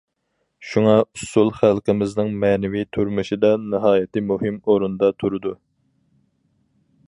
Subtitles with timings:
[0.69, 5.57] شۇڭا، ئۇسسۇل خەلقىمىزنىڭ مەنىۋى تۇرمۇشىدا ناھايىتى مۇھىم ئورۇندا تۇرىدۇ.